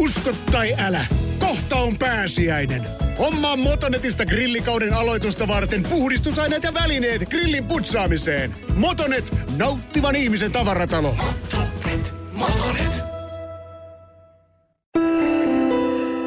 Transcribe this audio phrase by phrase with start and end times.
[0.00, 1.06] Usko tai älä,
[1.38, 2.86] kohta on pääsiäinen.
[3.18, 8.54] Hommaa Motonetista grillikauden aloitusta varten puhdistusaineet ja välineet grillin putsaamiseen.
[8.74, 11.16] Motonet, nauttivan ihmisen tavaratalo.
[11.56, 13.04] Motonet, Motonet.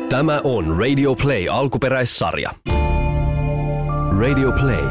[0.09, 2.51] Tämä on Radio Play alkuperäissarja.
[4.19, 4.85] Radio Play.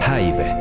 [0.00, 0.59] Häive.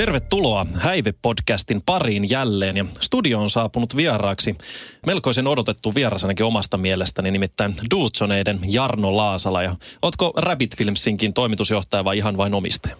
[0.00, 4.56] Tervetuloa Häive-podcastin pariin jälleen ja studio on saapunut vieraaksi
[5.06, 9.62] melkoisen odotettu vieras ainakin omasta mielestäni, nimittäin Duutsoneiden Jarno Laasala.
[9.62, 12.96] Ja ootko Rabbit Filmsinkin toimitusjohtaja vai ihan vain omistaja?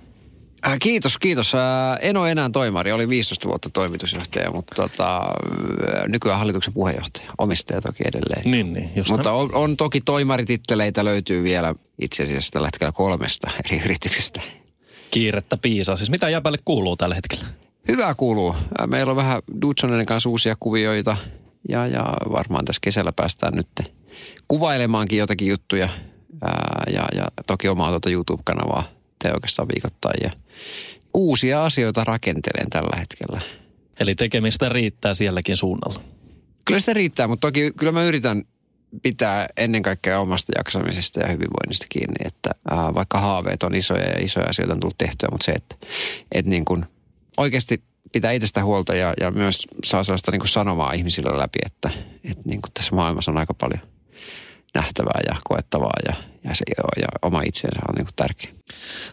[0.66, 1.54] Äh, kiitos, kiitos.
[1.54, 1.60] Äh,
[2.00, 7.80] en ole enää toimari, oli 15 vuotta toimitusjohtaja, mutta tota, äh, nykyään hallituksen puheenjohtaja, omistaja
[7.80, 8.42] toki edelleen.
[8.44, 13.50] Niin, niin, just Mutta on, on toki toimarititteleitä löytyy vielä itse asiassa tällä hetkellä kolmesta
[13.64, 14.40] eri yrityksestä.
[15.10, 15.96] Kiirettä piisaa.
[15.96, 17.44] Siis mitä jäpälle kuuluu tällä hetkellä?
[17.88, 18.50] Hyvä kuuluu.
[18.50, 21.16] Äh, Meillä on vähän Dudsonen kanssa uusia kuvioita
[21.68, 23.92] ja, ja varmaan tässä kesällä päästään nyt
[24.48, 25.88] kuvailemaankin jotakin juttuja.
[26.42, 28.82] Ää, ja, ja toki omaa tuota YouTube-kanavaa
[29.22, 30.30] tee oikeastaan viikoittain ja
[31.14, 33.40] uusia asioita rakentelen tällä hetkellä.
[34.00, 36.00] Eli tekemistä riittää sielläkin suunnalla.
[36.64, 38.44] Kyllä sitä riittää, mutta toki kyllä mä yritän
[39.02, 44.24] pitää ennen kaikkea omasta jaksamisesta ja hyvinvoinnista kiinni, että ää, vaikka haaveet on isoja ja
[44.24, 45.76] isoja asioita on tullut tehtyä, mutta se, että,
[46.32, 46.86] että niin kuin
[47.36, 47.82] oikeasti
[48.12, 51.90] pitää itsestä huolta ja, ja myös saa sellaista niin kuin sanomaa ihmisille läpi, että,
[52.24, 53.80] että niin kuin tässä maailmassa on aika paljon
[54.74, 56.64] nähtävää ja koettavaa ja, ja, se,
[57.00, 58.52] ja oma itsensä on niin tärkeä.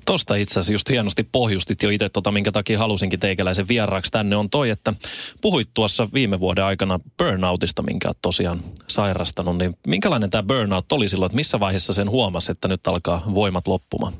[0.05, 4.35] Tosta itse asiassa just hienosti pohjustit jo itse tota, minkä takia halusinkin teikäläisen vieraaksi tänne
[4.35, 4.93] on toi, että
[5.41, 11.09] puhuit tuossa viime vuoden aikana burnoutista, minkä oot tosiaan sairastanut, niin minkälainen tämä burnout oli
[11.09, 14.13] silloin, että missä vaiheessa sen huomasi, että nyt alkaa voimat loppumaan?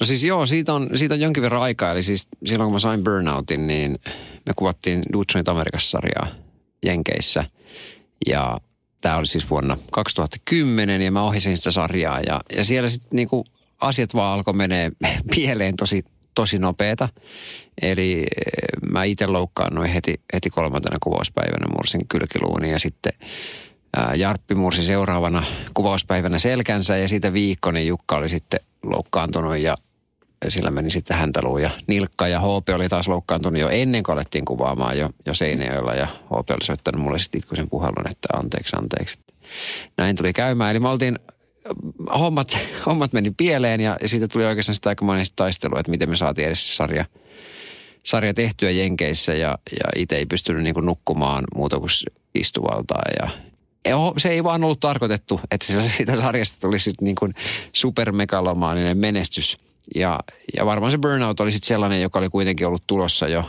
[0.00, 1.92] No siis joo, siitä on, siitä on jonkin verran aikaa.
[1.92, 3.98] Eli siis silloin kun mä sain burnoutin, niin
[4.46, 6.26] me kuvattiin Dudesonit Amerikassa-sarjaa
[6.86, 7.44] Jenkeissä.
[8.26, 8.58] Ja
[9.00, 12.20] tämä oli siis vuonna 2010 ja mä ohjasin sitä sarjaa.
[12.20, 13.44] Ja, ja siellä sitten niinku
[13.80, 14.92] asiat vaan alkoi menee
[15.34, 17.08] pieleen tosi, tosi nopeeta.
[17.82, 23.12] Eli eh, mä itse loukkaannuin heti, heti kolmantena kuvauspäivänä, mursin kylkiluuni ja sitten
[24.16, 25.42] Jarppi mursi seuraavana
[25.74, 29.74] kuvauspäivänä selkänsä ja siitä viikko, niin Jukka oli sitten loukkaantunut ja
[30.48, 34.44] sillä meni sitten häntäluu ja nilkka ja HP oli taas loukkaantunut jo ennen kuin alettiin
[34.44, 39.18] kuvaamaan jo, jo Seinäjoella ja HP oli soittanut mulle sitten itkuisen puhelun, että anteeksi, anteeksi.
[39.96, 40.70] Näin tuli käymään.
[40.70, 41.18] Eli me oltiin,
[42.18, 46.46] hommat, hommat meni pieleen ja, siitä tuli oikeastaan sitä aikamoinen taistelu, että miten me saatiin
[46.46, 47.04] edes sarja,
[48.02, 51.90] sarja tehtyä Jenkeissä ja, ja itse ei pystynyt niin nukkumaan muuta kuin
[52.34, 53.30] istuvaltaan ja
[54.16, 57.34] se ei vaan ollut tarkoitettu, että siitä sarjasta tulisi niin kuin
[58.94, 59.69] menestys.
[59.94, 60.18] Ja,
[60.56, 63.44] ja varmaan se burnout oli sitten sellainen, joka oli kuitenkin ollut tulossa jo,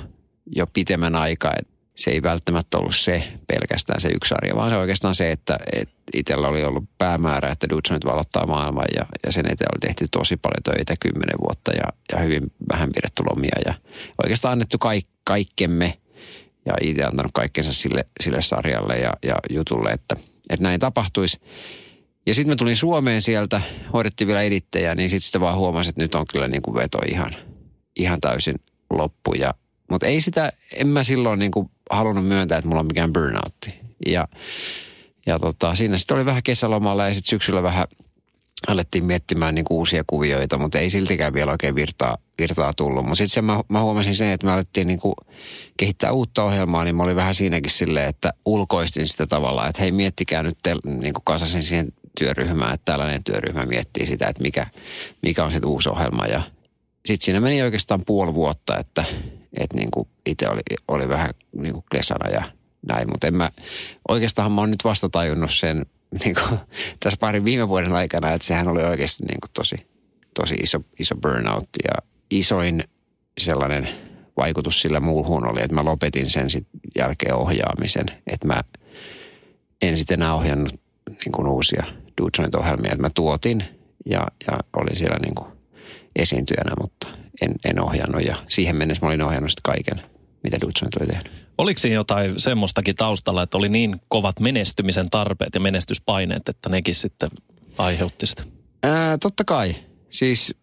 [0.56, 1.54] jo pitemmän aikaa.
[1.60, 5.58] Et se ei välttämättä ollut se pelkästään se yksi sarja, vaan se oikeastaan se, että
[5.74, 10.08] et itsellä oli ollut päämäärä, että Dudsonit valottaa maailman ja, ja sen eteen oli tehty
[10.12, 13.74] tosi paljon töitä kymmenen vuotta ja, ja hyvin vähän pidetty lomia ja
[14.24, 15.98] oikeastaan annettu kaik, kaikkemme
[16.66, 20.16] ja itse antanut kaikkensa sille, sille sarjalle ja, ja jutulle, että,
[20.50, 21.42] että näin tapahtuisi.
[22.26, 23.62] Ja sitten mä tulin Suomeen sieltä,
[23.94, 27.00] hoidettiin vielä edittejä, niin sitten sitä vaan huomasin, että nyt on kyllä niin kuin veto
[27.12, 27.36] ihan,
[27.96, 28.56] ihan täysin
[28.90, 29.34] loppu.
[29.34, 29.54] Ja,
[29.90, 33.74] mutta ei sitä, en mä silloin niin kuin halunnut myöntää, että mulla on mikään burnoutti.
[34.06, 34.28] Ja,
[35.26, 37.88] ja tota, siinä sitten oli vähän kesälomalla ja sitten syksyllä vähän
[38.68, 43.06] alettiin miettimään niin uusia kuvioita, mutta ei siltikään vielä oikein virtaa, virtaa tullut.
[43.06, 45.14] Mutta sitten mä, mä huomasin sen, että me alettiin niin kuin
[45.78, 49.92] kehittää uutta ohjelmaa, niin mä olin vähän siinäkin silleen, että ulkoistin sitä tavallaan, että hei
[49.92, 54.68] miettikää nyt te, niin kuin kasasin siihen työryhmään, että tällainen työryhmä miettii sitä, että mikä,
[55.22, 56.26] mikä on se uusi ohjelma.
[56.26, 56.42] Ja
[57.06, 59.04] sitten siinä meni oikeastaan puoli vuotta, että,
[59.60, 62.44] että niin kuin itse oli, oli vähän niin kuin klesana ja
[62.88, 63.50] näin, mutta en mä,
[64.10, 65.86] oikeastaan mä oon nyt vasta tajunnut sen
[66.24, 66.60] niin kuin,
[67.00, 69.76] tässä parin viime vuoden aikana, että sehän oli oikeasti niin kuin tosi,
[70.40, 72.84] tosi iso, iso burnout ja isoin
[73.38, 73.88] sellainen
[74.38, 78.62] vaikutus sillä muuhun oli, että mä lopetin sen sitten jälkeen ohjaamisen, että mä
[79.82, 80.74] en sitten enää ohjannut
[81.10, 81.84] niin kuin uusia
[82.18, 83.64] Dudesonit-ohjelmia, että mä tuotin
[84.06, 85.48] ja, ja olin siellä niin kuin
[86.16, 87.08] esiintyjänä, mutta
[87.42, 90.02] en, en ohjannut ja siihen mennessä mä olin ohjannut sitten kaiken,
[90.44, 91.32] mitä Dudesonit oli tehnyt.
[91.58, 96.96] Oliko siinä jotain semmoistakin taustalla, että oli niin kovat menestymisen tarpeet ja menestyspaineet, että nekin
[96.96, 97.30] sitten
[97.78, 98.44] aiheutti sitä?
[98.84, 99.76] Ää, totta kai.
[100.10, 100.56] Siis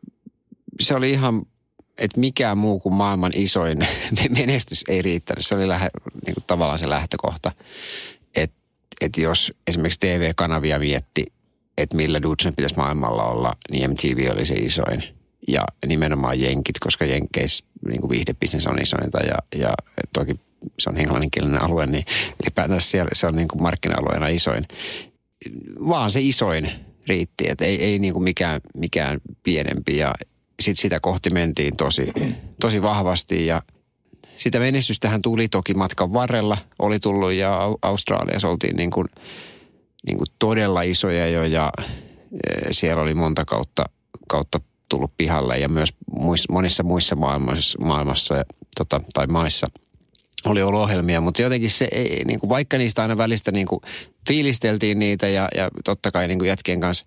[0.80, 1.42] se oli ihan,
[1.98, 3.78] että mikään muu kuin maailman isoin
[4.38, 5.46] menestys ei riittänyt.
[5.46, 5.90] Se oli lähe,
[6.26, 7.52] niin kuin tavallaan se lähtökohta,
[8.36, 8.56] että
[9.00, 11.24] et jos esimerkiksi TV-kanavia mietti,
[11.78, 15.04] että millä Dudson pitäisi maailmalla olla, niin MTV oli se isoin.
[15.48, 19.72] Ja nimenomaan jenkit, koska jenkeis niin viihdebisnes on isointa ja, ja
[20.12, 20.34] toki
[20.78, 22.04] se on englanninkielinen alue, niin
[22.42, 24.68] ylipäätään siellä se on niin kuin markkina-alueena isoin.
[25.88, 26.70] Vaan se isoin
[27.06, 30.14] riitti, että ei, ei niin kuin mikään, mikään pienempi ja
[30.60, 32.12] sit sitä kohti mentiin tosi,
[32.60, 33.62] tosi vahvasti ja
[34.36, 39.06] sitä menestystähän tuli toki matkan varrella, oli tullut ja Australiassa oltiin niin kuin,
[40.06, 41.72] niin kuin todella isoja jo ja
[42.32, 43.84] e, siellä oli monta kautta,
[44.28, 48.44] kautta tullut pihalle ja myös muissa, monissa muissa maailmassa, maailmassa
[48.76, 49.70] tota, tai maissa
[50.44, 53.80] oli ollut ohjelmia, mutta jotenkin se ei, niin kuin vaikka niistä aina välistä niin kuin
[54.28, 57.04] fiilisteltiin niitä ja, ja totta kai niin kuin jätkien kanssa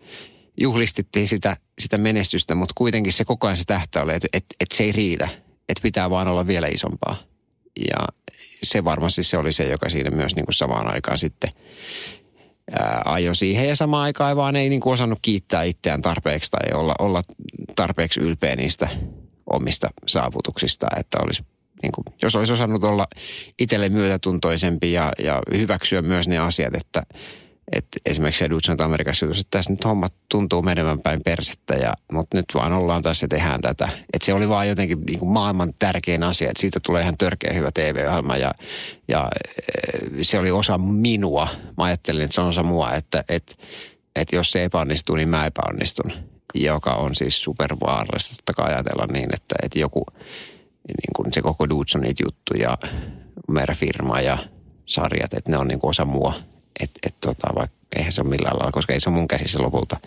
[0.57, 4.75] juhlistittiin sitä, sitä menestystä, mutta kuitenkin se koko ajan se tähtä oli, että, että, että
[4.75, 5.29] se ei riitä,
[5.69, 7.17] että pitää vaan olla vielä isompaa.
[7.89, 8.07] Ja
[8.63, 11.51] se varmasti se oli se, joka siinä myös niin kuin samaan aikaan sitten
[12.79, 16.79] ää, ajoi siihen ja samaan aikaan vaan ei niin kuin osannut kiittää itseään tarpeeksi tai
[16.79, 17.21] olla, olla
[17.75, 18.89] tarpeeksi ylpeä niistä
[19.49, 21.43] omista saavutuksista, että olisi
[21.83, 23.05] niin kuin, jos olisi osannut olla
[23.59, 27.03] itselle myötätuntoisempi ja, ja hyväksyä myös ne asiat, että,
[27.71, 32.37] että esimerkiksi se Dutson Amerikassa että tässä nyt hommat tuntuu menevän päin persettä, ja, mutta
[32.37, 33.89] nyt vaan ollaan tässä ja tehdään tätä.
[34.13, 37.53] Että se oli vaan jotenkin niin kuin maailman tärkein asia, että siitä tulee ihan törkeä
[37.53, 38.51] hyvä TV-ohjelma ja,
[39.07, 41.47] ja eh, se oli osa minua.
[41.77, 43.55] Mä ajattelin, että se on osa mua, että, että,
[44.15, 46.11] että jos se epäonnistuu, niin mä epäonnistun.
[46.53, 50.05] Joka on siis supervaarallista totta kai ajatella niin, että, että joku,
[50.87, 52.77] niin kuin se koko Dudsonit juttu ja
[53.47, 54.37] meidän firma ja
[54.85, 56.33] sarjat, että ne on niin kuin osa mua
[56.79, 59.61] että et tota, vaikka eihän se ole millään lailla, koska ei se ole mun käsissä
[59.61, 59.97] lopulta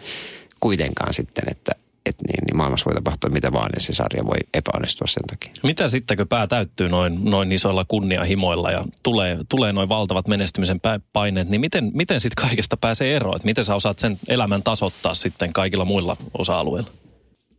[0.60, 1.72] kuitenkaan sitten, että
[2.06, 5.52] et niin, niin maailmassa voi tapahtua mitä vaan ja se sarja voi epäonnistua sen takia.
[5.62, 10.80] Mitä sitten, kun pää täyttyy noin, noin isoilla kunnianhimoilla ja tulee, tulee noin valtavat menestymisen
[11.12, 13.36] paineet, niin miten, miten sitten kaikesta pääsee eroon?
[13.36, 16.90] Et miten sä osaat sen elämän tasoittaa sitten kaikilla muilla osa-alueilla?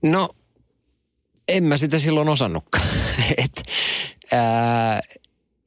[0.03, 0.29] No,
[1.47, 2.87] en mä sitä silloin osannutkaan.
[3.43, 3.63] et,
[4.31, 5.01] ää,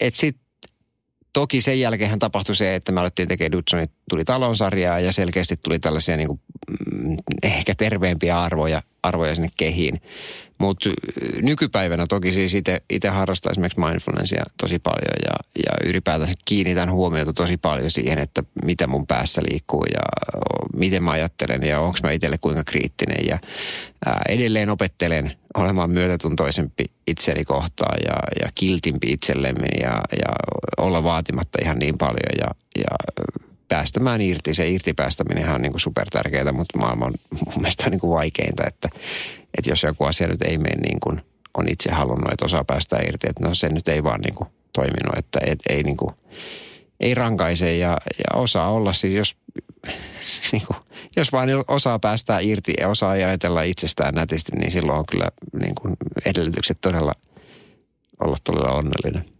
[0.00, 0.36] et sit
[1.38, 5.78] Toki sen jälkeen tapahtui se, että me alettiin tekemään Dudsonit, tuli talonsarjaa ja selkeästi tuli
[5.78, 6.40] tällaisia niin kuin,
[6.92, 10.00] mm, ehkä terveempiä arvoja, arvoja sinne kehiin.
[10.58, 10.90] Mutta
[11.42, 12.54] nykypäivänä toki siis
[12.90, 18.42] itse harrastaa esimerkiksi mindfulnessia tosi paljon ja, ja ylipäätään kiinnitän huomiota tosi paljon siihen, että
[18.68, 20.00] mitä mun päässä liikkuu ja
[20.76, 23.26] miten mä ajattelen ja onko mä itselle kuinka kriittinen.
[23.28, 23.38] Ja
[24.28, 30.32] edelleen opettelen olemaan myötätuntoisempi itseni kohtaan ja, ja kiltimpi itsellemme ja, ja
[30.76, 32.46] olla vaatimatta ihan niin paljon ja,
[32.78, 32.96] ja
[33.68, 34.54] päästämään irti.
[34.54, 38.10] Se irti päästäminen on niin kuin super tärkeää, mutta maailma on mun mielestä niin kuin
[38.18, 38.88] vaikeinta, että,
[39.58, 41.20] että jos joku asia nyt ei mene niin kuin
[41.54, 44.48] on itse halunnut, että osaa päästä irti, että no se nyt ei vaan niin kuin
[44.72, 46.14] toiminut, että et, ei niin kuin,
[47.00, 49.36] ei rankaise ja, ja osaa olla siis, jos,
[50.52, 50.76] niin kuin,
[51.16, 55.28] jos vaan osaa päästää irti ja osaa ajatella itsestään nätisti, niin silloin on kyllä
[55.60, 57.12] niin kuin edellytykset todella
[58.20, 59.37] olla todella onnellinen.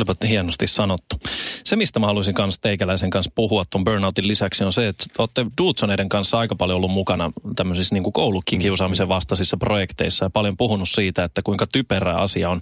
[0.00, 1.16] Olipa hienosti sanottu.
[1.64, 5.46] Se, mistä mä haluaisin kanssa teikäläisen kanssa puhua tuon burnoutin lisäksi, on se, että olette
[5.62, 11.24] Dudsoneiden kanssa aika paljon ollut mukana tämmöisissä niin koulukiusaamisen vastaisissa projekteissa ja paljon puhunut siitä,
[11.24, 12.60] että kuinka typerä asia on.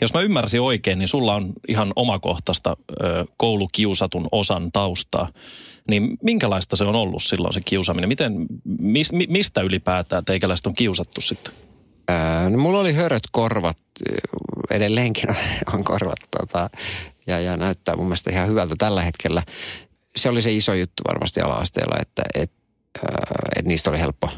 [0.00, 5.28] Jos mä ymmärsin oikein, niin sulla on ihan omakohtaista ö, koulukiusatun osan taustaa.
[5.88, 8.08] Niin minkälaista se on ollut silloin se kiusaaminen?
[8.08, 8.46] Miten,
[8.78, 11.69] mis, mistä ylipäätään teikäläiset on kiusattu sitten?
[12.50, 13.78] No mulla oli höröt korvat,
[14.70, 15.30] edelleenkin
[15.74, 16.70] on korvat tota,
[17.26, 19.42] ja, ja näyttää mun mielestä ihan hyvältä tällä hetkellä.
[20.16, 22.52] Se oli se iso juttu varmasti ala-asteella, että et,
[23.56, 24.28] et niistä oli helppo,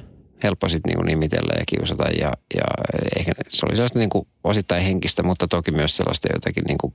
[0.43, 2.65] helppo sitten niinku nimitellä ja kiusata ja, ja
[3.19, 6.95] ehkä se oli sellaista niinku osittain henkistä, mutta toki myös sellaista jotakin niinku,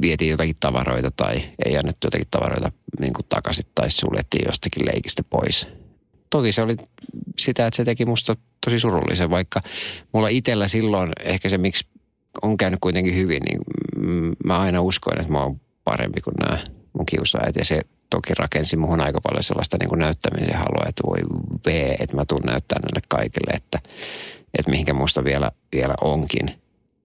[0.00, 5.68] vietiin jotakin tavaroita tai ei annettu jotakin tavaroita niinku takaisin tai suljettiin jostakin leikistä pois
[6.30, 6.76] toki se oli
[7.38, 9.60] sitä, että se teki musta tosi surullisen, vaikka
[10.12, 11.86] mulla itsellä silloin ehkä se, miksi
[12.42, 13.60] on käynyt kuitenkin hyvin, niin
[14.44, 16.58] mä aina uskoin, että mä oon parempi kuin nämä
[16.92, 17.80] mun kiusaajat ja se
[18.10, 21.18] toki rakensi muhun aika paljon sellaista niin kuin näyttämisen halua, että voi
[21.66, 23.78] vee, että mä tuun näyttää näille kaikille, että,
[24.58, 26.60] että mihinkä musta vielä, vielä onkin.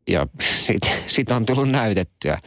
[0.10, 0.28] Ja
[0.66, 2.38] siitä sit on tullut näytettyä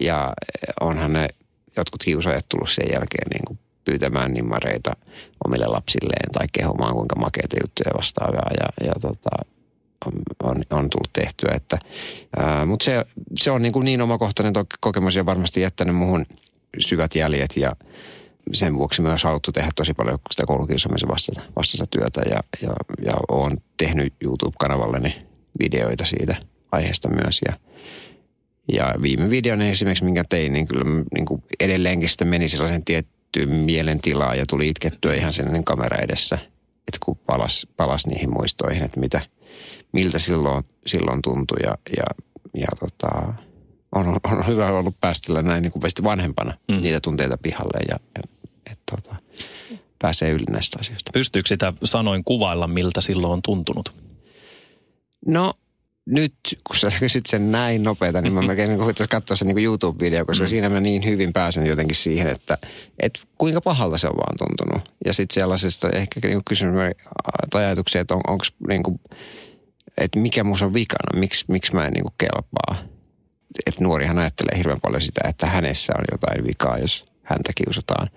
[0.00, 0.32] ja
[0.80, 1.28] onhan ne
[1.76, 4.96] jotkut kiusaajat tullut sen jälkeen niin kuin pyytämään nimmareita
[5.44, 9.30] omille lapsilleen tai kehomaan kuinka makeita juttuja vastaavaa ja, ja tota,
[10.06, 11.52] on, on, on tullut tehtyä.
[11.54, 11.78] Että,
[12.66, 16.26] mutta se, se on niin, kuin niin omakohtainen kokemus ja varmasti jättänyt muhun
[16.78, 17.76] syvät jäljet ja
[18.52, 22.72] sen vuoksi myös haluttu tehdä tosi paljon sitä koulukiusaamisen vastassa, vastassa työtä ja, ja,
[23.02, 25.18] ja olen tehnyt YouTube-kanavalleni
[25.58, 26.36] videoita siitä
[26.72, 27.52] aiheesta myös ja,
[28.72, 30.84] ja viime videon esimerkiksi, minkä tein, niin kyllä
[31.14, 33.04] niin kuin edelleenkin sitten meni sellaisen tie,
[33.36, 36.38] menetettyä mielentilaa ja tuli itkettyä ihan sen kamera edessä.
[36.88, 39.20] Että kun palas, palas niihin muistoihin, että mitä,
[39.92, 42.04] miltä silloin, silloin tuntui ja, ja,
[42.54, 43.34] ja tota,
[43.92, 46.80] on, on hyvä ollut päästellä näin niin kuin vanhempana mm.
[46.82, 48.22] niitä tunteita pihalle ja, ja
[48.72, 49.16] et, tota,
[49.98, 51.10] pääsee yli näistä asioista.
[51.14, 53.94] Pystyykö sitä sanoin kuvailla, miltä silloin on tuntunut?
[55.26, 55.54] No
[56.10, 56.34] nyt,
[56.66, 60.44] kun sä kysyt sen näin nopeeta, niin mä melkein niin katsoa sen niin YouTube-video, koska
[60.44, 60.48] mm.
[60.48, 62.58] siinä mä niin hyvin pääsen jotenkin siihen, että,
[63.02, 64.88] että kuinka pahalta se on vaan tuntunut.
[65.06, 66.74] Ja sitten sellaisesta ehkä niin kysymys
[67.50, 69.00] tai ajatuksia, että on, onko niin kuin,
[69.98, 72.90] että mikä musta on vikana, miksi, miksi mä en niin kuin kelpaa.
[73.66, 78.10] Että nuorihan ajattelee hirveän paljon sitä, että hänessä on jotain vikaa, jos häntä kiusataan.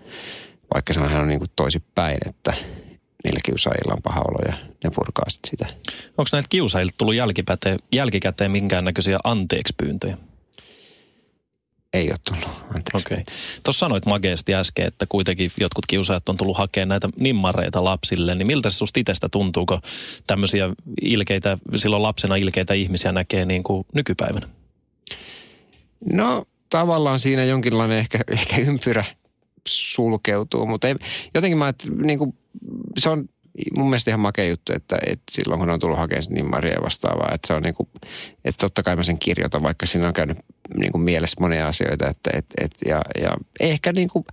[0.73, 2.53] Vaikka se on hän on niin kuin toisinpäin, että
[3.23, 4.53] niillä kiusaajilla on paha olo ja
[4.83, 5.65] ne purkaa sit sitä.
[6.17, 10.17] Onko näiltä kiusaajilta tullut jälkikäteen, jälkikäteen minkäännäköisiä anteeksi pyyntöjä?
[11.93, 12.49] Ei ole tullut.
[12.93, 13.17] Okei.
[13.17, 13.23] Okay.
[13.63, 18.47] Tuossa sanoit mageesti äsken, että kuitenkin jotkut kiusaajat on tullut hakemaan näitä nimmareita lapsille, niin
[18.47, 19.81] miltä se susta itsestä tuntuu, kun
[20.27, 20.69] tämmöisiä
[21.01, 24.47] ilkeitä, silloin lapsena ilkeitä ihmisiä näkee niin kuin nykypäivänä?
[26.13, 29.05] No tavallaan siinä jonkinlainen ehkä, ehkä ympyrä
[29.67, 30.95] sulkeutuu, mutta ei,
[31.33, 32.37] jotenkin mä, että niin kuin,
[32.97, 33.29] se on
[33.75, 37.31] mun mielestä ihan makea juttu, että, että silloin kun on tullut hakemaan niin Maria vastaavaa,
[37.33, 37.89] että se on niin kuin,
[38.45, 40.37] että totta kai mä sen kirjoitan, vaikka siinä on käynyt
[40.77, 44.25] niin kuin mielessä monia asioita, että, että, että ja, ja ehkä niin kuin,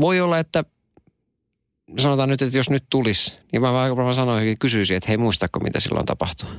[0.00, 0.64] voi olla, että
[1.98, 5.80] sanotaan nyt, että jos nyt tulisi, niin mä varmaan sanoisin, kysyisin, että hei muistako mitä
[5.80, 6.50] silloin tapahtui,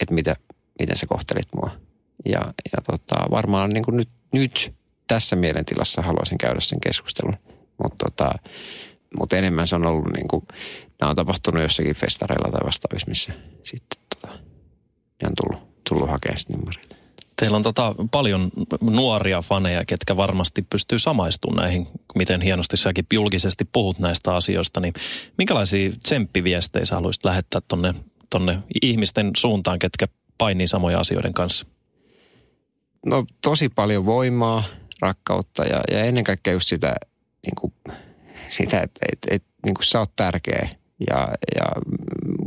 [0.00, 0.36] että mitä,
[0.78, 1.70] miten sä kohtelit mua.
[2.24, 4.74] Ja, ja tota, varmaan niin kuin nyt, nyt
[5.06, 7.36] tässä mielentilassa haluaisin käydä sen keskustelun.
[7.82, 8.32] Mutta tota,
[9.18, 10.46] mut enemmän se on ollut niin kuin,
[11.00, 13.32] nämä on tapahtunut jossakin festareilla tai vastaavissa, missä
[13.64, 14.34] sitten tota,
[15.22, 16.96] ne on tullut, tullut hakemaan nimmareita.
[17.36, 23.64] Teillä on tota paljon nuoria faneja, ketkä varmasti pystyy samaistumaan näihin, miten hienosti säkin julkisesti
[23.64, 24.80] puhut näistä asioista.
[24.80, 24.94] Niin
[25.38, 27.94] minkälaisia tsemppiviestejä sä haluaisit lähettää tonne,
[28.30, 30.06] tonne ihmisten suuntaan, ketkä
[30.38, 31.66] painii samoja asioiden kanssa?
[33.06, 34.62] No tosi paljon voimaa,
[35.00, 36.94] rakkautta ja, ja ennen kaikkea just sitä,
[37.46, 37.72] niin kuin,
[38.48, 40.68] sitä että et, et, niin kuin sä oot tärkeä
[41.10, 41.64] ja, ja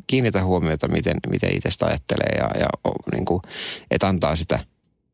[0.07, 2.67] kiinnitä huomiota, miten, miten itsestä ajattelee ja, ja
[3.11, 3.41] niin kuin,
[3.91, 4.59] että antaa sitä,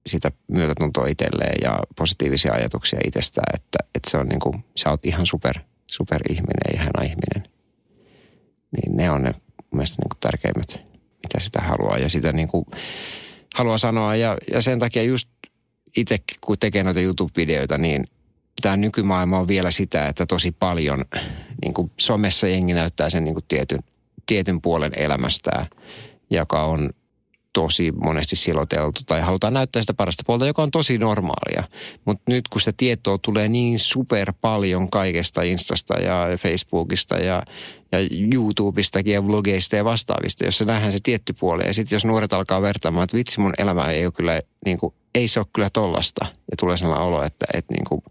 [0.08, 5.06] sitä myötätuntoa itselleen ja positiivisia ajatuksia itsestään, että, että se on niin kuin, sä oot
[5.06, 5.60] ihan super,
[5.92, 7.52] super ihminen ja ihana ihminen.
[8.72, 10.80] Niin ne on ne mun mielestä niin kuin tärkeimmät,
[11.24, 12.66] mitä sitä haluaa ja sitä niin kuin
[13.56, 15.30] haluaa sanoa ja, ja sen takia just
[15.98, 18.06] itse kun tekee noita YouTube-videoita, niin
[18.64, 21.06] tämä nykymaailma on vielä sitä, että tosi paljon
[21.62, 23.80] niin kuin somessa jengi näyttää sen niin kuin tietyn,
[24.26, 25.66] tietyn puolen elämästään,
[26.30, 26.90] joka on
[27.54, 31.64] tosi monesti siloteltu tai halutaan näyttää sitä parasta puolta, joka on tosi normaalia.
[32.06, 37.44] Mutta nyt kun sitä tietoa tulee niin super paljon kaikesta Instasta ja Facebookista ja,
[37.94, 38.00] ja
[38.32, 41.64] YouTubestakin ja vlogeista ja vastaavista, jossa nähdään se tietty puoli.
[41.68, 44.94] Ja sitten jos nuoret alkaa vertaamaan, että vitsi mun elämä ei ole kyllä, niin kuin,
[45.16, 46.26] ei se ole kyllä tollasta.
[46.52, 48.04] Ja tulee sellainen olo, että, että, niin kuin,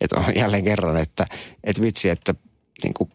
[0.00, 1.26] että on jälleen kerran, että,
[1.64, 2.34] että vitsi, että
[2.84, 3.10] niin kuin,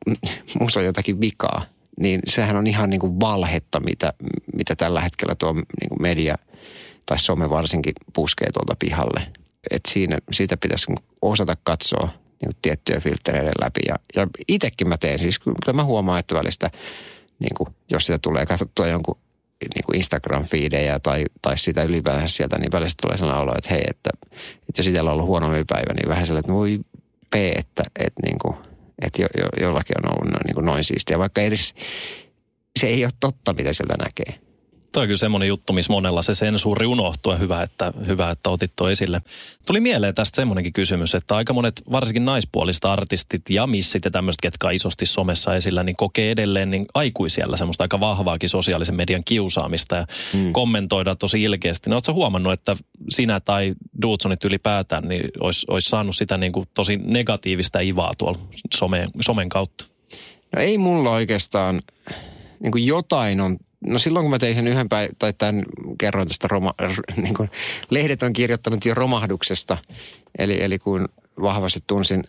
[0.60, 1.66] musta on jotakin vikaa
[2.00, 4.14] niin sehän on ihan niin kuin valhetta, mitä,
[4.56, 6.36] mitä tällä hetkellä tuo niin kuin media
[7.06, 9.28] tai some varsinkin puskee tuolta pihalle.
[9.72, 10.86] Et siinä, siitä pitäisi
[11.22, 12.10] osata katsoa
[12.42, 13.80] niin kuin tiettyjä filtreiden läpi.
[13.88, 16.72] Ja, ja itsekin mä teen, siis kyllä mä huomaan, että välistä,
[17.40, 19.18] niin kuin, jos sitä tulee katsottua jonkun
[19.76, 23.84] niin kuin Instagram-fiidejä tai, tai sitä ylipäätään sieltä, niin välistä tulee sellainen olo, että hei,
[23.90, 24.10] että,
[24.70, 26.80] että jos itsellä on ollut huonompi päivä, niin vähän sellainen, että voi
[27.30, 28.56] p, että, että niin kuin–
[29.02, 31.74] että jo, jo, jollakin on ollut niin kuin noin siistiä, vaikka edes
[32.80, 34.51] se ei ole totta, mitä sieltä näkee.
[34.92, 38.50] Toi on kyllä semmoinen juttu, missä monella se sensuuri unohtuu ja hyvä, että, hyvä, että
[38.50, 39.22] otit tuo esille.
[39.66, 44.42] Tuli mieleen tästä semmoinenkin kysymys, että aika monet varsinkin naispuolista artistit ja missit ja tämmöiset,
[44.42, 49.24] ketkä on isosti somessa esillä, niin kokee edelleen niin aikuisiellä semmoista aika vahvaakin sosiaalisen median
[49.24, 50.54] kiusaamista ja mm.
[50.54, 51.90] kommentoida tosi ilkeästi.
[51.90, 52.76] No ootko huomannut, että
[53.10, 58.40] sinä tai Duutsonit ylipäätään niin olisi, olisi saanut sitä niin kuin tosi negatiivista ivaa tuolla
[58.74, 59.86] somen, somen kautta?
[60.56, 61.82] No ei mulla oikeastaan,
[62.60, 65.64] niin kuin jotain on No silloin kun mä tein sen yhden päivän, tai tämän
[65.98, 66.74] kerroin tästä, roma,
[67.16, 67.50] niin kuin
[67.90, 69.78] lehdet on kirjoittanut jo romahduksesta.
[70.38, 71.10] Eli, eli kun
[71.42, 72.24] vahvasti tunsin,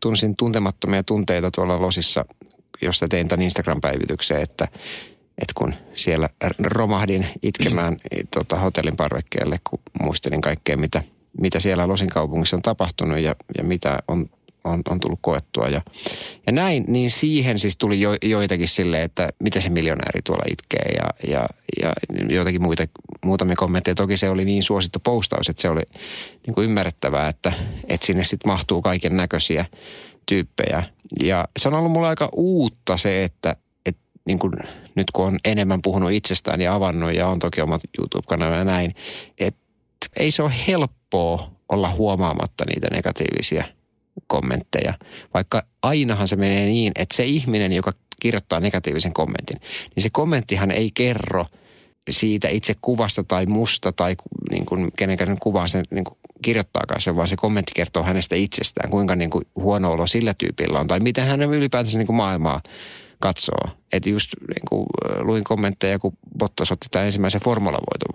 [0.00, 2.24] tunsin tuntemattomia tunteita tuolla losissa,
[2.82, 4.68] josta tein tämän Instagram-päivityksen, että,
[5.38, 6.28] että kun siellä
[6.62, 7.96] romahdin itkemään
[8.34, 11.02] tota, hotellin parvekkeelle, kun muistelin kaikkea, mitä,
[11.40, 14.26] mitä siellä Losin kaupungissa on tapahtunut ja, ja mitä on
[14.64, 15.68] on, on tullut koettua.
[15.68, 15.82] Ja,
[16.46, 20.94] ja näin, niin siihen siis tuli jo, joitakin silleen, että mitä se miljonääri tuolla itkee
[20.96, 21.46] ja, ja,
[21.82, 21.92] ja
[22.28, 22.82] joitakin muita,
[23.24, 23.94] muutamia kommentteja.
[23.94, 25.82] Toki se oli niin suosittu postaus, että se oli
[26.46, 27.52] niin kuin ymmärrettävää, että,
[27.88, 29.64] että sinne sitten mahtuu kaiken näköisiä.
[30.26, 30.82] tyyppejä.
[31.22, 34.52] Ja se on ollut mulle aika uutta se, että, että niin kuin
[34.94, 38.94] nyt kun on enemmän puhunut itsestään ja avannut ja on toki omat YouTube-kanava ja näin,
[39.38, 39.60] että
[40.16, 43.64] ei se ole helppoa olla huomaamatta niitä negatiivisia
[44.26, 44.94] kommentteja.
[45.34, 49.60] Vaikka ainahan se menee niin, että se ihminen, joka kirjoittaa negatiivisen kommentin,
[49.96, 51.46] niin se kommenttihan ei kerro
[52.10, 54.16] siitä itse kuvasta tai musta tai
[54.50, 58.90] niin kuin kenenkään kuvaa sen niin kuin kirjoittaakaan sen, vaan se kommentti kertoo hänestä itsestään,
[58.90, 62.60] kuinka niin kuin huono olo sillä tyypillä on tai miten hän ylipäätänsä niin kuin maailmaa
[63.20, 63.68] katsoo.
[63.92, 64.86] Että just niin kuin
[65.18, 68.10] luin kommentteja, kun Bottas otti tämän ensimmäisen formulavoiton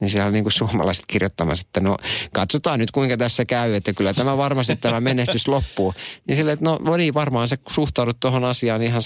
[0.00, 1.96] niin siellä niin kuin suomalaiset kirjoittamassa, että no
[2.32, 5.94] katsotaan nyt kuinka tässä käy, että kyllä tämä varmasti tämä menestys loppuu.
[6.26, 9.02] Niin sille, että no, no niin, varmaan sä suhtaudut tuohon asiaan ihan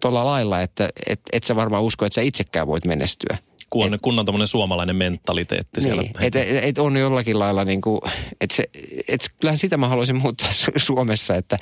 [0.00, 3.38] tuolla lailla, että et, et sä varmaan usko, että sä itsekään voit menestyä
[3.74, 6.02] kun, kun on tämmöinen suomalainen mentaliteetti siellä.
[6.02, 8.00] Niin, että et, et on jollakin lailla niin kuin,
[8.40, 8.64] että se,
[9.08, 11.58] et kyllähän sitä mä haluaisin muuttaa Suomessa, että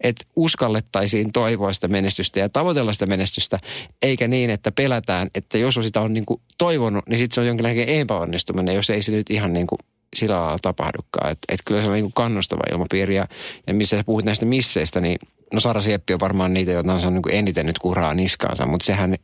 [0.00, 3.58] et uskallettaisiin toivoa sitä menestystä ja tavoitella sitä menestystä,
[4.02, 7.46] eikä niin, että pelätään, että jos sitä on niin kuin toivonut, niin sitten se on
[7.46, 9.78] jonkinlainen epäonnistuminen, jos ei se nyt ihan niin kuin
[10.16, 11.30] sillä lailla tapahdukaan.
[11.30, 13.28] Että et kyllä se on niin kuin kannustava ilmapiiri ja,
[13.66, 15.18] ja missä sä puhut näistä misseistä, niin
[15.52, 18.86] no Sara Sieppi on varmaan niitä, joita on saanut niin eniten nyt kuraa niskaansa, mutta
[18.86, 19.16] sehän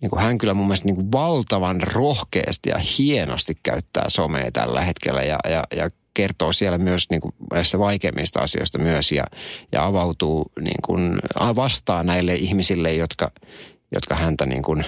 [0.00, 4.80] niin kuin hän kyllä mun mielestä niin kuin valtavan rohkeasti ja hienosti käyttää somea tällä
[4.80, 9.24] hetkellä ja, ja, ja kertoo siellä myös niin kuin näissä vaikeimmista asioista myös ja,
[9.72, 11.18] ja avautuu niin kuin,
[11.56, 13.30] vastaan näille ihmisille, jotka,
[13.92, 14.84] jotka häntä niin kuin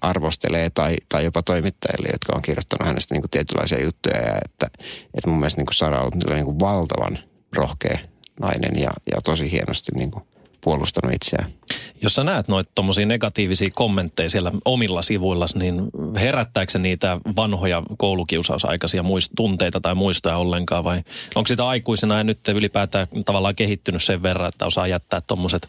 [0.00, 4.16] arvostelee tai, tai jopa toimittajille, jotka on kirjoittanut hänestä niin kuin tietynlaisia juttuja.
[4.16, 4.70] Ja että,
[5.14, 7.18] että mun mielestä niin kuin Sara on niin kuin valtavan
[7.56, 7.98] rohkea
[8.40, 10.24] nainen ja, ja tosi hienosti niin kuin
[10.60, 11.52] puolustanut itseään.
[12.02, 15.82] Jos sä näet noita tommosia negatiivisia kommentteja siellä omilla sivuilla, niin
[16.16, 21.02] herättääkö se niitä vanhoja koulukiusausaikaisia muist- tunteita tai muistoja ollenkaan vai
[21.34, 25.68] onko sitä aikuisena ja nyt ylipäätään tavallaan kehittynyt sen verran, että osaa jättää tommoset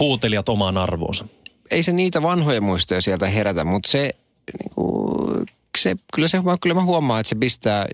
[0.00, 1.24] huutelijat omaan arvoonsa?
[1.70, 4.10] Ei se niitä vanhoja muistoja sieltä herätä, mutta se,
[4.58, 5.46] niin kuin,
[5.78, 7.86] se kyllä, se, kyllä mä huomaan, että se pistää,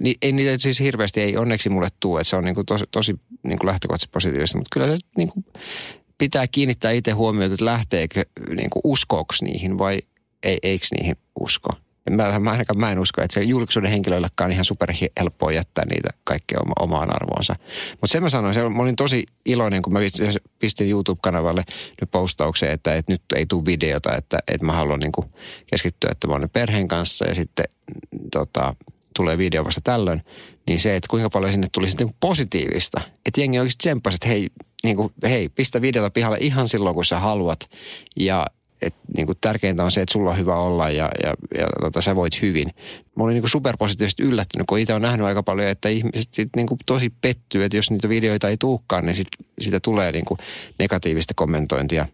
[0.00, 2.84] niin, ei niitä siis hirveästi ei onneksi mulle tule, että se on niin kuin tosi,
[2.90, 5.44] tosi niin kuin lähtökohtaisesti positiivista, mutta kyllä se niin kuin
[6.18, 8.24] pitää kiinnittää itse huomioon, että lähteekö
[8.56, 9.98] niin kuin uskooks niihin vai
[10.42, 11.68] ei, eikö niihin usko.
[12.10, 15.84] Mä, mä, ainakaan mä en usko, että se julkisuuden henkilöillekaan on ihan super helppoa jättää
[15.84, 17.56] niitä kaikkea oma, omaan arvoonsa.
[17.90, 19.98] Mutta sen mä sanoin, se, mä olin tosi iloinen, kun mä
[20.58, 21.64] pistin YouTube-kanavalle
[22.00, 25.30] nyt postaukseen, että, että nyt ei tule videota, että, että mä haluan niin
[25.66, 27.64] keskittyä, että mä olen perheen kanssa ja sitten
[28.32, 28.76] tota,
[29.16, 30.22] tulee video vasta tällöin,
[30.66, 33.00] niin se, että kuinka paljon sinne tuli sitten positiivista.
[33.26, 34.48] Että jengi oikeasti tsemppasi, että hei,
[34.84, 37.70] niin kuin, hei, pistä videota pihalle ihan silloin, kun sä haluat.
[38.16, 38.46] Ja
[38.82, 42.00] et, niin kuin tärkeintä on se, että sulla on hyvä olla ja, ja, ja tota,
[42.00, 42.68] sä voit hyvin.
[43.16, 46.48] Mä olin niin kuin superpositiivisesti yllättynyt, kun itse on nähnyt aika paljon, että ihmiset sit
[46.56, 49.28] niin kuin tosi pettyy, että jos niitä videoita ei tulekaan, niin sit,
[49.60, 50.38] siitä tulee niin kuin
[50.78, 52.08] negatiivista kommentointia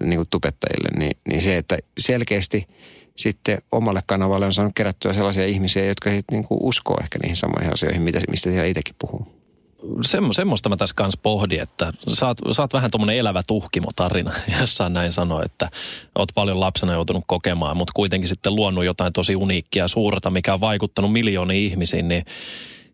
[0.00, 0.88] niin kuin tubettajille.
[0.98, 2.66] Niin, niin se, että selkeästi–
[3.16, 7.72] sitten omalle kanavalle on saanut kerättyä sellaisia ihmisiä, jotka sitten niin uskoo ehkä niihin samoihin
[7.72, 9.44] asioihin, mitä, mistä siellä itsekin puhuu.
[10.02, 14.32] Semmo, semmoista mä tässä kanssa pohdin, että sä oot, sä oot vähän tuommoinen elävä tuhkimotarina,
[14.60, 15.70] jossain näin sanoa, että
[16.14, 20.60] oot paljon lapsena joutunut kokemaan, mutta kuitenkin sitten luonut jotain tosi uniikkia suurta, mikä on
[20.60, 22.24] vaikuttanut miljooniin ihmisiin, niin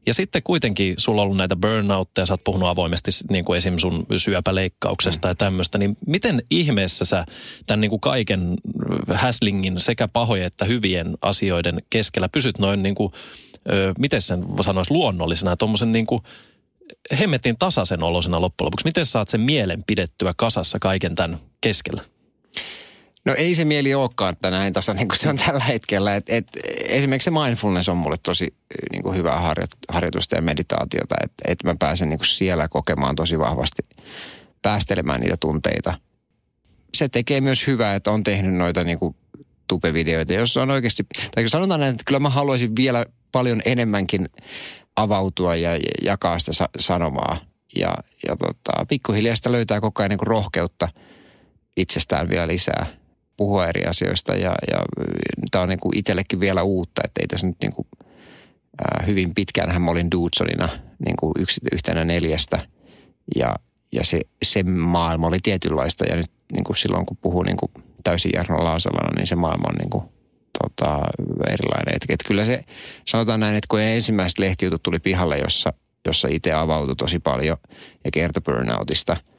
[0.06, 3.78] ja sitten kuitenkin sulla on ollut näitä burnoutteja, sä oot puhunut avoimesti niin kuin esim.
[3.78, 5.30] sun syöpäleikkauksesta mm.
[5.30, 7.24] ja tämmöistä, niin miten ihmeessä sä
[7.66, 8.54] tämän niin kuin kaiken
[9.12, 13.12] häslingin sekä pahojen että hyvien asioiden keskellä pysyt noin niin kuin,
[13.72, 16.20] ö, miten sen sanoisi luonnollisena, tuommoisen niin kuin
[17.20, 18.86] hemmetin tasaisen olosena loppujen lopuksi.
[18.86, 22.02] Miten saat sen mielen pidettyä kasassa kaiken tämän keskellä?
[23.24, 26.16] No ei se mieli olekaan, että näin tasa niin se on tällä hetkellä.
[26.16, 26.46] Et, et,
[26.84, 28.54] esimerkiksi se mindfulness on mulle tosi
[28.92, 33.16] niin kuin hyvää harjo, harjoitusta ja meditaatiota, että et mä pääsen niin kuin siellä kokemaan
[33.16, 33.82] tosi vahvasti,
[34.62, 35.94] päästelemään niitä tunteita.
[36.94, 39.16] Se tekee myös hyvää, että on tehnyt noita niin kuin
[39.66, 44.28] tupevideoita, jos on oikeasti, tai sanotaan näin, että kyllä mä haluaisin vielä paljon enemmänkin
[44.96, 45.70] avautua ja
[46.02, 47.40] jakaa sitä sa- sanomaa.
[47.76, 47.94] Ja,
[48.28, 50.88] ja tota, pikkuhiljaa sitä löytää koko ajan niin kuin rohkeutta
[51.76, 52.86] itsestään vielä lisää–
[53.40, 54.78] puhua eri asioista ja, ja
[55.50, 57.88] tämä on niin kuin itsellekin vielä uutta, että ei tässä nyt niin kuin,
[58.78, 60.68] ää, hyvin pitkään mä olin Dudesonina
[61.06, 62.66] niin kuin yksi, yhtenä neljästä
[63.36, 63.56] ja,
[63.92, 67.72] ja se, se maailma oli tietynlaista ja nyt niin kuin silloin kun puhuu niin kuin
[68.04, 70.04] täysin Jarno Laasalana, niin se maailma on niin kuin,
[70.62, 71.00] tota,
[71.48, 71.94] erilainen.
[71.94, 72.64] Et, et kyllä se,
[73.06, 75.72] sanotaan näin, että kun ensimmäiset lehtijutut tuli pihalle, jossa,
[76.06, 77.56] jossa itse avautui tosi paljon
[78.04, 79.16] ja kertoi burnoutista–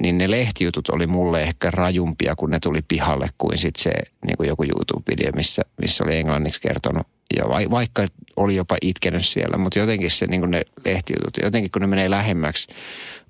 [0.00, 3.90] niin ne lehtijutut oli mulle ehkä rajumpia, kun ne tuli pihalle kuin sit se
[4.26, 7.06] niin kuin joku YouTube-video, missä, missä oli englanniksi kertonut.
[7.36, 11.70] Ja va, vaikka oli jopa itkenyt siellä, mutta jotenkin se niin kuin ne lehtijutut, jotenkin
[11.70, 12.66] kun ne menee lähemmäksi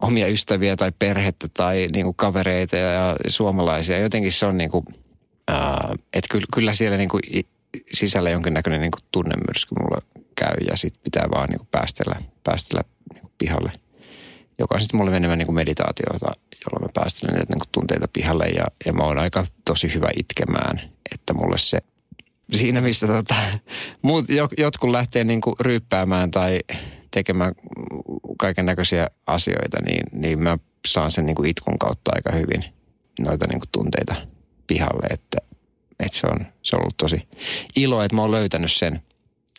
[0.01, 4.85] omia ystäviä tai perhettä tai niin kuin kavereita ja suomalaisia, jotenkin se on niin kuin,
[5.51, 7.21] uh, että kyllä, kyllä siellä niin kuin
[7.93, 10.03] sisällä jonkinnäköinen niin kuin tunnemyrsky mulla
[10.37, 13.73] käy ja sitten pitää vaan niin kuin päästellä, päästellä niin kuin pihalle–
[14.59, 16.33] joka on sitten mulle enemmän niin kuin meditaatiota,
[16.67, 20.09] jolloin mä päästelen näitä niin kuin tunteita pihalle ja, ja mä oon aika tosi hyvä
[20.17, 20.81] itkemään,
[21.15, 21.79] että mulle se
[22.53, 23.35] siinä missä tota,
[24.03, 24.25] muut,
[24.59, 26.61] jotkut lähtee niin kuin ryyppäämään tai
[27.11, 27.53] tekemään
[28.39, 32.65] kaiken näköisiä asioita, niin, niin mä saan sen niin kuin itkun kautta aika hyvin
[33.19, 34.15] noita niin kuin tunteita
[34.67, 35.39] pihalle, että,
[36.01, 37.29] että se, on, se on ollut tosi
[37.77, 38.95] ilo, että mä oon löytänyt sen,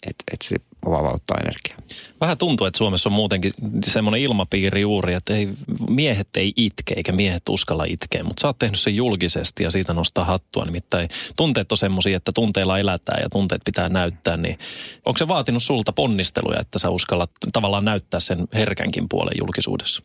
[0.08, 0.56] että, että se
[0.92, 1.78] vapauttaa energiaa.
[2.22, 3.52] Vähän tuntuu, että Suomessa on muutenkin
[3.86, 5.50] semmoinen ilmapiiri juuri, että ei,
[5.90, 9.94] miehet ei itke eikä miehet uskalla itkeä, mutta sä oot tehnyt sen julkisesti ja siitä
[9.94, 10.66] nostaa hattua.
[10.66, 14.60] Nimittäin tunteet on semmoisia, että tunteilla elätään ja tunteet pitää näyttää, niin
[15.06, 20.04] onko se vaatinut sulta ponnisteluja, että sä uskallat tavallaan näyttää sen herkänkin puolen julkisuudessa?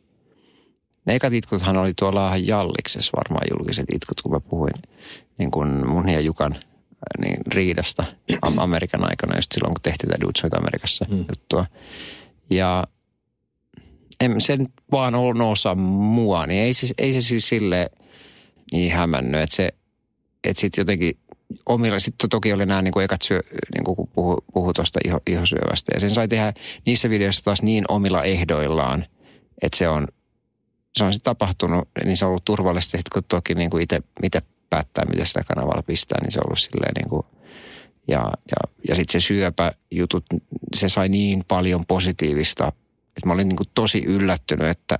[1.05, 4.75] Ne ekat itkuthan oli tuolla Jalliksessa varmaan julkiset itkut, kun mä puhuin
[5.38, 6.57] niin kuin mun ja Jukan–
[7.21, 8.05] niin riidasta
[8.57, 11.19] Amerikan aikana, just silloin kun tehtiin tätä Dude Amerikassa mm.
[11.19, 11.67] juttua.
[12.51, 12.87] Ja
[14.21, 17.91] en, se nyt vaan ollut osa mua, niin ei se, ei se siis sille
[18.73, 19.69] niin hämännyt, että se,
[20.45, 21.19] että sitten jotenkin
[21.67, 23.41] omilla, sitten toki oli nämä niin kuin ekat syö,
[23.75, 25.93] niin kuin puhu, puhu tuosta iho, ihosyövästä.
[25.95, 26.53] Ja sen sai tehdä
[26.87, 29.07] niissä videoissa taas niin omilla ehdoillaan,
[29.63, 30.09] että se on,
[30.97, 32.91] se on sitten tapahtunut, niin se on ollut turvallista.
[32.91, 33.83] Sitten kun toki niin kuin
[34.23, 37.26] itse päättää, mitä sillä kanavalla pistää, niin se on ollut silleen niin kuin,
[38.09, 40.24] ja, ja, ja sitten se syöpäjutut,
[40.76, 42.72] se sai niin paljon positiivista,
[43.09, 44.98] että mä olin niin kuin tosi yllättynyt, että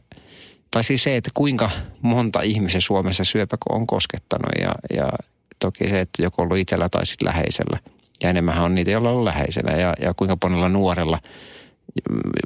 [0.70, 1.70] tai siis se, että kuinka
[2.02, 5.09] monta ihmisen Suomessa syöpä on koskettanut ja, ja
[5.59, 7.78] toki se, että joku on ollut itsellä tai sitten läheisellä.
[8.22, 11.18] Ja enemmän on niitä, joilla on läheisenä ja, ja kuinka monella nuorella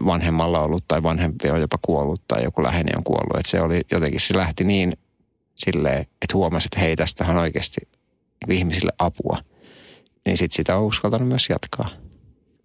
[0.06, 3.36] vanhemmalla ollut tai vanhempi on jopa kuollut tai joku läheinen on kuollut.
[3.38, 4.96] Että se oli jotenkin, se lähti niin
[5.54, 7.80] silleen, että huomasi, että hei, tästähän oikeasti
[8.48, 9.38] ihmisille apua.
[10.26, 11.88] Niin sitten sitä on uskaltanut myös jatkaa.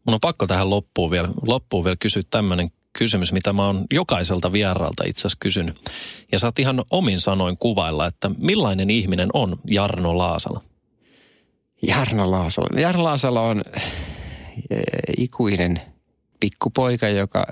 [0.06, 4.52] Mun on pakko tähän loppuun vielä, loppuun vielä kysyä tämmöinen kysymys, mitä mä oon jokaiselta
[4.52, 5.90] vieraalta itse asiassa kysynyt.
[6.32, 10.62] Ja saat ihan omin sanoin kuvailla, että millainen ihminen on Jarno Laasala?
[11.88, 12.80] Jarno Laasala.
[12.80, 13.62] Jarno Laasala on
[14.70, 14.82] eh,
[15.18, 15.82] ikuinen
[16.40, 17.46] pikkupoika, joka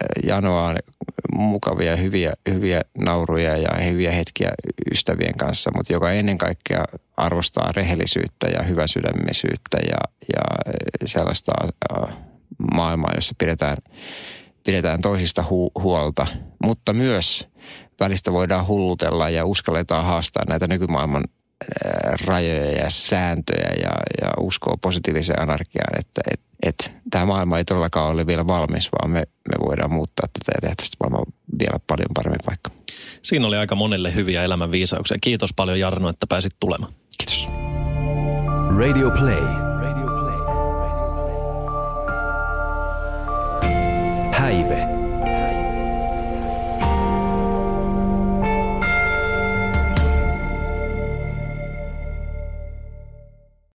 [0.00, 0.74] eh, janoaa
[1.34, 4.50] mukavia, hyviä, hyviä nauruja ja hyviä hetkiä
[4.92, 6.84] ystävien kanssa, mutta joka ennen kaikkea
[7.16, 9.98] arvostaa rehellisyyttä ja hyväsydämisyyttä ja,
[10.34, 10.72] ja
[11.04, 11.52] sellaista
[12.74, 13.76] maailmaa, jossa pidetään,
[14.66, 16.26] pidetään toisista hu, huolta,
[16.62, 17.48] mutta myös
[18.00, 21.24] välistä voidaan hullutella ja uskalletaan haastaa näitä nykymaailman
[22.26, 28.10] rajoja ja sääntöjä ja, ja uskoo positiiviseen anarkiaan, että et, et, tämä maailma ei todellakaan
[28.10, 32.08] ole vielä valmis, vaan me, me voidaan muuttaa tätä ja tehdä tästä maailmaa vielä paljon
[32.14, 32.70] paremmin paikka.
[33.22, 35.16] Siinä oli aika monelle hyviä elämän viisauksia.
[35.20, 36.92] Kiitos paljon Jarno, että pääsit tulemaan.
[37.18, 37.48] Kiitos.
[38.78, 39.44] Radio Play.
[44.32, 44.83] Häive.